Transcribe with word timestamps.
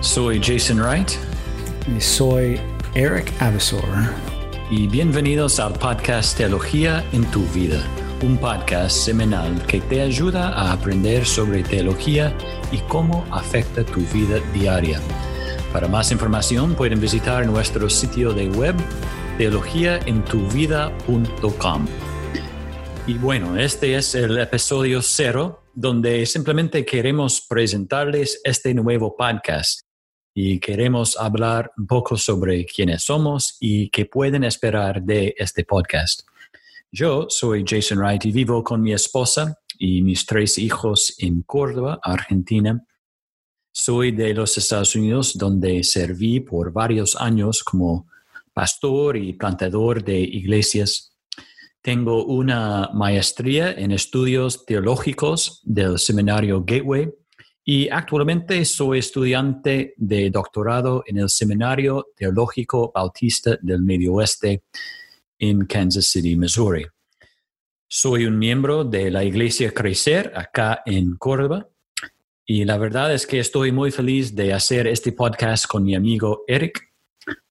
Soy 0.00 0.40
Jason 0.40 0.80
Wright. 0.80 1.10
Y 1.88 2.00
soy 2.00 2.60
Eric 2.94 3.32
Avesor. 3.40 3.82
Y 4.70 4.86
bienvenidos 4.86 5.58
al 5.58 5.72
podcast 5.72 6.36
Teología 6.36 7.04
en 7.12 7.28
tu 7.32 7.42
vida, 7.46 7.82
un 8.22 8.38
podcast 8.38 8.96
semanal 8.96 9.60
que 9.66 9.80
te 9.80 10.00
ayuda 10.00 10.50
a 10.50 10.72
aprender 10.72 11.26
sobre 11.26 11.64
teología 11.64 12.32
y 12.70 12.78
cómo 12.82 13.26
afecta 13.32 13.84
tu 13.84 14.02
vida 14.12 14.38
diaria. 14.54 15.00
Para 15.72 15.88
más 15.88 16.12
información 16.12 16.76
pueden 16.76 17.00
visitar 17.00 17.44
nuestro 17.44 17.90
sitio 17.90 18.32
de 18.32 18.50
web 18.50 18.76
teologiaentuvida.com. 19.36 21.86
Y 23.08 23.14
bueno, 23.14 23.56
este 23.56 23.96
es 23.96 24.14
el 24.14 24.38
episodio 24.38 25.02
cero, 25.02 25.64
donde 25.74 26.24
simplemente 26.24 26.84
queremos 26.84 27.44
presentarles 27.48 28.40
este 28.44 28.74
nuevo 28.74 29.16
podcast 29.16 29.87
y 30.40 30.60
queremos 30.60 31.16
hablar 31.16 31.72
un 31.76 31.88
poco 31.88 32.16
sobre 32.16 32.64
quiénes 32.64 33.02
somos 33.02 33.56
y 33.58 33.88
qué 33.88 34.06
pueden 34.06 34.44
esperar 34.44 35.02
de 35.02 35.34
este 35.36 35.64
podcast. 35.64 36.22
Yo 36.92 37.26
soy 37.28 37.64
Jason 37.66 37.98
Wright 37.98 38.24
y 38.24 38.30
vivo 38.30 38.62
con 38.62 38.80
mi 38.80 38.92
esposa 38.92 39.58
y 39.80 40.00
mis 40.00 40.26
tres 40.26 40.56
hijos 40.58 41.12
en 41.18 41.42
Córdoba, 41.42 41.98
Argentina. 42.04 42.86
Soy 43.72 44.12
de 44.12 44.32
los 44.32 44.56
Estados 44.56 44.94
Unidos, 44.94 45.36
donde 45.36 45.82
serví 45.82 46.38
por 46.38 46.72
varios 46.72 47.16
años 47.16 47.64
como 47.64 48.06
pastor 48.52 49.16
y 49.16 49.32
plantador 49.32 50.04
de 50.04 50.20
iglesias. 50.20 51.18
Tengo 51.82 52.24
una 52.24 52.90
maestría 52.94 53.72
en 53.72 53.90
estudios 53.90 54.64
teológicos 54.64 55.62
del 55.64 55.98
seminario 55.98 56.62
Gateway 56.64 57.10
y 57.70 57.86
actualmente 57.90 58.64
soy 58.64 59.00
estudiante 59.00 59.92
de 59.98 60.30
doctorado 60.30 61.04
en 61.06 61.18
el 61.18 61.28
Seminario 61.28 62.06
Teológico 62.16 62.90
Bautista 62.94 63.58
del 63.60 63.82
Medio 63.82 64.14
Oeste 64.14 64.62
en 65.38 65.66
Kansas 65.66 66.06
City, 66.06 66.34
Missouri. 66.34 66.86
Soy 67.86 68.24
un 68.24 68.38
miembro 68.38 68.84
de 68.84 69.10
la 69.10 69.22
Iglesia 69.22 69.70
Crecer 69.74 70.32
acá 70.34 70.80
en 70.86 71.16
Córdoba 71.16 71.68
y 72.46 72.64
la 72.64 72.78
verdad 72.78 73.12
es 73.12 73.26
que 73.26 73.38
estoy 73.38 73.70
muy 73.70 73.90
feliz 73.90 74.34
de 74.34 74.54
hacer 74.54 74.86
este 74.86 75.12
podcast 75.12 75.66
con 75.66 75.84
mi 75.84 75.94
amigo 75.94 76.44
Eric. 76.46 76.90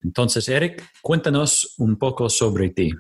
Entonces, 0.02 0.50
Eric, 0.50 0.84
cuéntanos 1.04 1.76
un 1.78 1.96
poco 1.96 2.28
sobre 2.28 2.72
ti. 2.72 2.92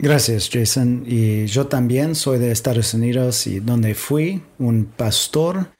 Gracias, 0.00 0.50
Jason. 0.52 1.04
Y 1.06 1.46
yo 1.46 1.68
también 1.68 2.16
soy 2.16 2.40
de 2.40 2.50
Estados 2.50 2.92
Unidos 2.92 3.46
y 3.46 3.60
donde 3.60 3.94
fui 3.94 4.42
un 4.58 4.84
pastor 4.86 5.75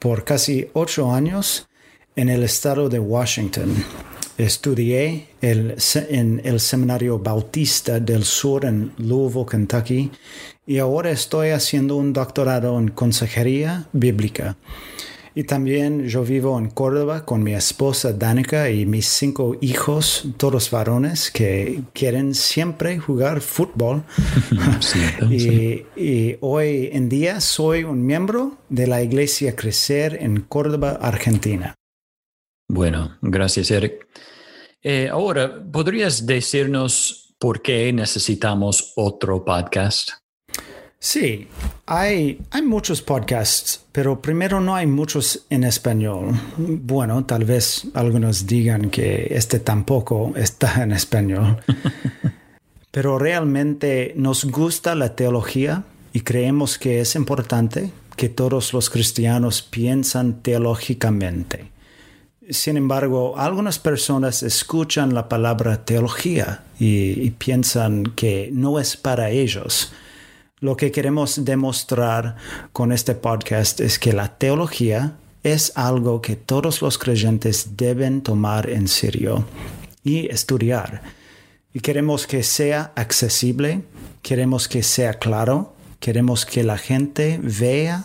por 0.00 0.24
casi 0.24 0.66
ocho 0.72 1.12
años 1.12 1.68
en 2.16 2.28
el 2.28 2.42
estado 2.42 2.88
de 2.88 2.98
Washington. 2.98 3.72
Estudié 4.38 5.28
en 5.42 6.40
el 6.42 6.60
Seminario 6.60 7.18
Bautista 7.18 8.00
del 8.00 8.24
Sur 8.24 8.64
en 8.64 8.92
Louisville, 8.96 9.44
Kentucky, 9.46 10.10
y 10.66 10.78
ahora 10.78 11.10
estoy 11.10 11.50
haciendo 11.50 11.96
un 11.96 12.14
doctorado 12.14 12.78
en 12.78 12.88
consejería 12.88 13.86
bíblica. 13.92 14.56
Y 15.40 15.44
también 15.44 16.06
yo 16.06 16.22
vivo 16.22 16.58
en 16.58 16.68
Córdoba 16.68 17.24
con 17.24 17.42
mi 17.42 17.54
esposa 17.54 18.12
Danica 18.12 18.68
y 18.68 18.84
mis 18.84 19.06
cinco 19.06 19.56
hijos, 19.62 20.26
todos 20.36 20.70
varones 20.70 21.30
que 21.30 21.80
quieren 21.94 22.34
siempre 22.34 22.98
jugar 22.98 23.40
fútbol. 23.40 24.04
y, 25.30 25.86
y, 25.96 26.36
hoy 26.42 26.90
en 26.92 27.08
día 27.08 27.40
soy 27.40 27.84
un 27.84 28.04
miembro 28.04 28.58
de 28.68 28.86
la 28.86 29.02
Iglesia 29.02 29.56
Crecer 29.56 30.18
en 30.20 30.42
Córdoba, 30.42 30.98
Argentina. 31.00 31.74
Bueno, 32.68 33.16
gracias 33.22 33.70
Eric. 33.70 34.08
Eh, 34.82 35.08
ahora, 35.10 35.64
¿podrías 35.72 36.26
decirnos 36.26 37.34
por 37.38 37.62
qué 37.62 37.90
necesitamos 37.94 38.92
otro 38.94 39.42
podcast? 39.42 40.10
Sí, 40.98 41.48
hay, 41.90 42.40
hay 42.52 42.62
muchos 42.62 43.02
podcasts, 43.02 43.84
pero 43.90 44.22
primero 44.22 44.60
no 44.60 44.76
hay 44.76 44.86
muchos 44.86 45.44
en 45.50 45.64
español. 45.64 46.40
Bueno, 46.56 47.24
tal 47.26 47.44
vez 47.44 47.84
algunos 47.94 48.46
digan 48.46 48.90
que 48.90 49.26
este 49.32 49.58
tampoco 49.58 50.32
está 50.36 50.84
en 50.84 50.92
español. 50.92 51.60
pero 52.92 53.18
realmente 53.18 54.12
nos 54.16 54.44
gusta 54.44 54.94
la 54.94 55.16
teología 55.16 55.82
y 56.12 56.20
creemos 56.20 56.78
que 56.78 57.00
es 57.00 57.16
importante 57.16 57.90
que 58.16 58.28
todos 58.28 58.72
los 58.72 58.88
cristianos 58.88 59.60
piensan 59.60 60.42
teológicamente. 60.42 61.72
Sin 62.50 62.76
embargo, 62.76 63.36
algunas 63.36 63.80
personas 63.80 64.44
escuchan 64.44 65.12
la 65.12 65.28
palabra 65.28 65.84
teología 65.84 66.62
y 66.78 67.30
piensan 67.32 68.04
que 68.14 68.50
no 68.52 68.78
es 68.78 68.96
para 68.96 69.30
ellos 69.30 69.92
lo 70.60 70.76
que 70.76 70.92
queremos 70.92 71.44
demostrar 71.44 72.36
con 72.72 72.92
este 72.92 73.14
podcast 73.14 73.80
es 73.80 73.98
que 73.98 74.12
la 74.12 74.36
teología 74.36 75.16
es 75.42 75.72
algo 75.74 76.20
que 76.20 76.36
todos 76.36 76.82
los 76.82 76.98
creyentes 76.98 77.78
deben 77.78 78.22
tomar 78.22 78.68
en 78.68 78.86
serio 78.86 79.46
y 80.04 80.28
estudiar. 80.30 81.02
Y 81.72 81.80
queremos 81.80 82.26
que 82.26 82.42
sea 82.42 82.92
accesible, 82.94 83.82
queremos 84.22 84.68
que 84.68 84.82
sea 84.82 85.14
claro, 85.14 85.74
queremos 85.98 86.44
que 86.44 86.62
la 86.62 86.76
gente 86.76 87.40
vea 87.42 88.04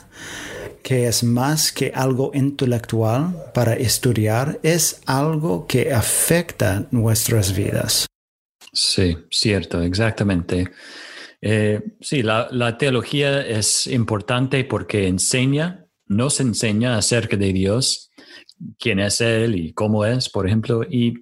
que 0.81 1.07
es 1.07 1.23
más 1.23 1.71
que 1.71 1.91
algo 1.95 2.31
intelectual 2.33 3.35
para 3.53 3.73
estudiar, 3.73 4.59
es 4.63 5.01
algo 5.07 5.65
que 5.67 5.91
afecta 5.91 6.87
nuestras 6.91 7.53
vidas. 7.53 8.05
Sí, 8.71 9.17
cierto, 9.31 9.81
exactamente. 9.81 10.69
Eh, 11.41 11.81
sí, 12.01 12.23
la, 12.23 12.77
teología 12.77 13.45
es 13.45 13.87
importante 13.87 14.63
porque 14.63 15.07
enseña, 15.07 15.85
nos 16.07 16.39
enseña 16.39 16.97
acerca 16.97 17.37
de 17.37 17.53
Dios, 17.53 18.11
quién 18.79 18.99
es 18.99 19.21
Él 19.21 19.55
y 19.55 19.73
cómo 19.73 20.05
es, 20.05 20.29
por 20.29 20.47
ejemplo, 20.47 20.83
y 20.83 21.15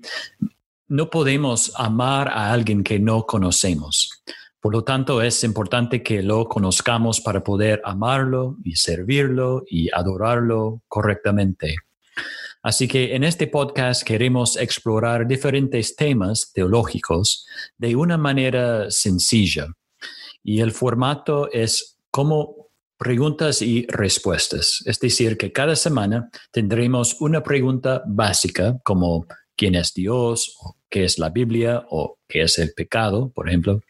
no 0.88 1.10
podemos 1.10 1.74
amar 1.76 2.30
a 2.30 2.52
alguien 2.52 2.84
que 2.84 3.00
no 3.00 3.26
conocemos. 3.26 4.24
Por 4.60 4.74
lo 4.74 4.84
tanto, 4.84 5.22
es 5.22 5.44
importante 5.44 6.02
que 6.02 6.22
lo 6.22 6.48
conozcamos 6.48 7.20
para 7.20 7.44
poder 7.44 7.82
amarlo 7.84 8.58
y 8.64 8.76
servirlo 8.76 9.64
y 9.68 9.90
adorarlo 9.94 10.82
correctamente. 10.88 11.76
Así 12.62 12.88
que 12.88 13.14
en 13.14 13.26
este 13.26 13.48
podcast 13.48 14.04
queremos 14.04 14.56
explorar 14.56 15.28
diferentes 15.28 15.98
temas 15.98 16.52
teológicos 16.54 17.46
de 17.78 17.98
una 17.98 18.18
manera 18.18 18.90
sencilla 18.90 19.68
y 20.44 20.60
el 20.60 20.72
formato 20.72 21.52
es 21.52 21.98
como 22.12 22.70
preguntas 22.98 23.62
y 23.62 23.86
respuestas. 23.88 24.84
Es 24.86 25.00
decir, 25.00 25.38
que 25.38 25.52
cada 25.52 25.76
semana 25.76 26.30
tendremos 26.52 27.20
una 27.20 27.44
pregunta 27.44 28.04
básica 28.06 28.78
como 28.84 29.26
quién 29.56 29.76
es 29.76 29.94
Dios, 29.94 30.56
o 30.62 30.78
qué 30.90 31.06
es 31.06 31.18
la 31.18 31.30
Biblia, 31.30 31.86
o 31.90 32.20
qué 32.28 32.44
es 32.44 32.58
el 32.60 32.74
pecado, 32.74 33.32
por 33.34 33.50
ejemplo. 33.50 33.82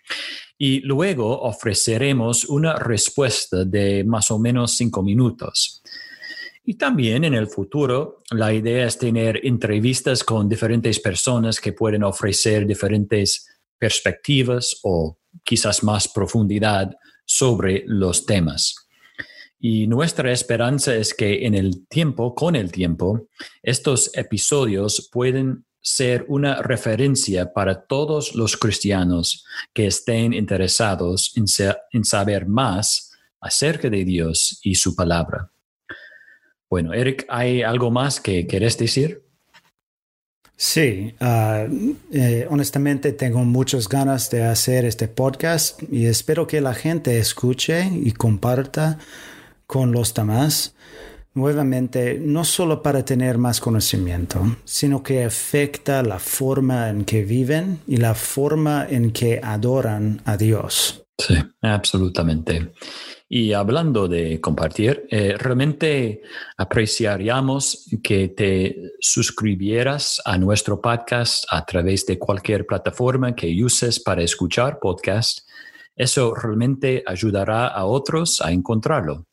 Y 0.57 0.79
luego 0.81 1.41
ofreceremos 1.41 2.45
una 2.45 2.75
respuesta 2.75 3.65
de 3.65 4.03
más 4.03 4.31
o 4.31 4.39
menos 4.39 4.75
cinco 4.75 5.03
minutos. 5.03 5.83
Y 6.65 6.75
también 6.75 7.25
en 7.25 7.33
el 7.33 7.47
futuro, 7.47 8.23
la 8.31 8.53
idea 8.53 8.87
es 8.87 8.97
tener 8.97 9.45
entrevistas 9.45 10.23
con 10.23 10.47
diferentes 10.47 10.99
personas 10.99 11.59
que 11.59 11.73
pueden 11.73 12.03
ofrecer 12.03 12.65
diferentes 12.65 13.49
perspectivas 13.83 14.79
o 14.83 15.19
quizás 15.43 15.83
más 15.83 16.07
profundidad 16.07 16.89
sobre 17.25 17.83
los 17.85 18.25
temas. 18.25 18.87
Y 19.59 19.87
nuestra 19.87 20.31
esperanza 20.31 20.95
es 20.95 21.13
que 21.13 21.45
en 21.45 21.53
el 21.53 21.85
tiempo, 21.89 22.33
con 22.33 22.55
el 22.55 22.71
tiempo, 22.71 23.27
estos 23.61 24.09
episodios 24.15 25.09
pueden 25.11 25.65
ser 25.81 26.23
una 26.29 26.61
referencia 26.61 27.51
para 27.51 27.85
todos 27.85 28.35
los 28.35 28.55
cristianos 28.55 29.43
que 29.73 29.87
estén 29.87 30.31
interesados 30.31 31.33
en, 31.35 31.43
en 31.91 32.05
saber 32.05 32.47
más 32.47 33.11
acerca 33.41 33.89
de 33.89 34.05
Dios 34.05 34.61
y 34.63 34.75
su 34.75 34.95
palabra. 34.95 35.51
Bueno, 36.69 36.93
Eric, 36.93 37.25
¿hay 37.27 37.63
algo 37.63 37.91
más 37.91 38.21
que 38.21 38.47
querés 38.47 38.77
decir? 38.77 39.25
Sí, 40.55 41.15
eh, 41.19 42.47
honestamente 42.49 43.11
tengo 43.11 43.43
muchas 43.43 43.89
ganas 43.89 44.29
de 44.29 44.43
hacer 44.43 44.85
este 44.85 45.07
podcast 45.07 45.81
y 45.91 46.05
espero 46.05 46.47
que 46.47 46.61
la 46.61 46.73
gente 46.73 47.17
escuche 47.17 47.89
y 47.91 48.11
comparta 48.11 48.99
con 49.67 49.91
los 49.91 50.13
demás. 50.13 50.75
Nuevamente, 51.33 52.19
no 52.21 52.45
solo 52.45 52.83
para 52.83 53.03
tener 53.03 53.39
más 53.39 53.59
conocimiento, 53.59 54.55
sino 54.65 55.01
que 55.01 55.23
afecta 55.23 56.03
la 56.03 56.19
forma 56.19 56.89
en 56.89 57.05
que 57.05 57.23
viven 57.23 57.79
y 57.87 57.97
la 57.97 58.13
forma 58.13 58.85
en 58.87 59.11
que 59.11 59.41
adoran 59.43 60.21
a 60.25 60.37
Dios. 60.37 61.02
Sí, 61.17 61.35
absolutamente. 61.61 62.73
Y 63.29 63.53
hablando 63.53 64.07
de 64.07 64.41
compartir, 64.41 65.07
eh, 65.09 65.35
realmente 65.37 66.21
apreciaríamos 66.57 67.87
que 68.03 68.29
te 68.29 68.93
suscribieras 68.99 70.21
a 70.25 70.37
nuestro 70.37 70.81
podcast 70.81 71.45
a 71.49 71.65
través 71.65 72.05
de 72.05 72.19
cualquier 72.19 72.65
plataforma 72.65 73.35
que 73.35 73.63
uses 73.63 73.99
para 73.99 74.23
escuchar 74.23 74.79
podcast. 74.79 75.47
Eso 75.95 76.33
realmente 76.33 77.03
ayudará 77.05 77.67
a 77.67 77.85
otros 77.85 78.41
a 78.41 78.51
encontrarlo. 78.51 79.27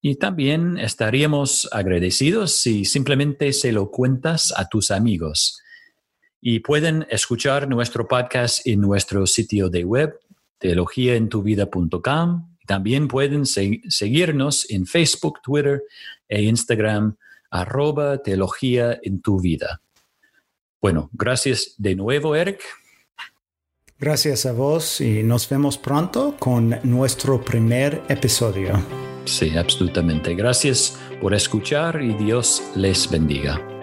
Y 0.00 0.16
también 0.16 0.78
estaríamos 0.78 1.68
agradecidos 1.72 2.52
si 2.52 2.84
simplemente 2.84 3.52
se 3.52 3.72
lo 3.72 3.90
cuentas 3.90 4.52
a 4.56 4.68
tus 4.68 4.90
amigos. 4.90 5.60
Y 6.40 6.60
pueden 6.60 7.06
escuchar 7.10 7.68
nuestro 7.68 8.06
podcast 8.06 8.66
en 8.66 8.80
nuestro 8.80 9.26
sitio 9.26 9.68
de 9.68 9.84
web, 9.84 10.20
teologiaentuvida.com 10.58 12.56
también 12.66 13.08
pueden 13.08 13.46
seguirnos 13.46 14.68
en 14.70 14.86
Facebook, 14.86 15.40
Twitter 15.42 15.84
e 16.28 16.42
Instagram, 16.42 17.16
arroba 17.50 18.18
teología 18.22 18.98
en 19.02 19.22
tu 19.22 19.40
vida. 19.40 19.80
Bueno, 20.82 21.08
gracias 21.12 21.74
de 21.78 21.94
nuevo, 21.94 22.34
Eric. 22.34 22.60
Gracias 23.98 24.44
a 24.44 24.52
vos 24.52 25.00
y 25.00 25.22
nos 25.22 25.48
vemos 25.48 25.78
pronto 25.78 26.36
con 26.38 26.78
nuestro 26.82 27.42
primer 27.42 28.02
episodio. 28.08 28.74
Sí, 29.24 29.56
absolutamente. 29.56 30.34
Gracias 30.34 30.98
por 31.20 31.32
escuchar 31.32 32.02
y 32.02 32.12
Dios 32.14 32.62
les 32.74 33.10
bendiga. 33.10 33.75